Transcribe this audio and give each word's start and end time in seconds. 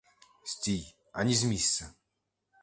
Стій, 0.43 0.95
ані 1.13 1.33
з 1.33 1.43
місця! 1.43 1.93